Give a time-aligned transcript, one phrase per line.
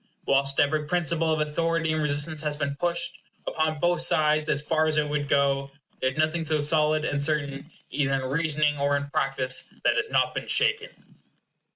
[0.25, 4.87] Whilst every principle of authority and resistance has been pushed, upon both sides, as far
[4.87, 5.69] as it would go,
[6.01, 10.09] there is nothing so solid and certain, either in reasoning or in practice, that has
[10.09, 10.89] not been shaken.